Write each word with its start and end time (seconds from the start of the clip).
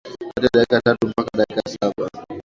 kati 0.33 0.43
ya 0.45 0.51
dakika 0.53 0.81
tatu 0.81 1.07
mpaka 1.07 1.37
dakika 1.37 1.61
saba 1.69 2.09